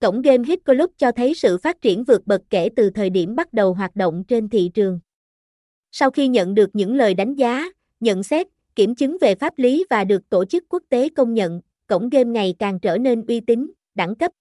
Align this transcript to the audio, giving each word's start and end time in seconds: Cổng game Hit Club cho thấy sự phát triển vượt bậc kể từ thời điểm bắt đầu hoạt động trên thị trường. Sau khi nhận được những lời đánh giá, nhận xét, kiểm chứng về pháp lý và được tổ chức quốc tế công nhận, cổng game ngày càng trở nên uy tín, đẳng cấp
Cổng 0.00 0.22
game 0.22 0.44
Hit 0.46 0.64
Club 0.64 0.90
cho 0.98 1.12
thấy 1.12 1.34
sự 1.34 1.58
phát 1.58 1.80
triển 1.80 2.04
vượt 2.04 2.26
bậc 2.26 2.42
kể 2.50 2.68
từ 2.76 2.90
thời 2.90 3.10
điểm 3.10 3.36
bắt 3.36 3.52
đầu 3.52 3.74
hoạt 3.74 3.96
động 3.96 4.24
trên 4.28 4.48
thị 4.48 4.70
trường. 4.74 5.00
Sau 5.92 6.10
khi 6.10 6.28
nhận 6.28 6.54
được 6.54 6.70
những 6.72 6.94
lời 6.94 7.14
đánh 7.14 7.34
giá, 7.34 7.64
nhận 8.00 8.22
xét, 8.22 8.46
kiểm 8.74 8.94
chứng 8.94 9.16
về 9.20 9.34
pháp 9.34 9.58
lý 9.58 9.84
và 9.90 10.04
được 10.04 10.28
tổ 10.28 10.44
chức 10.44 10.64
quốc 10.68 10.82
tế 10.88 11.08
công 11.08 11.34
nhận, 11.34 11.60
cổng 11.86 12.08
game 12.08 12.30
ngày 12.30 12.54
càng 12.58 12.80
trở 12.80 12.98
nên 12.98 13.26
uy 13.26 13.40
tín, 13.40 13.72
đẳng 13.94 14.14
cấp 14.14 14.32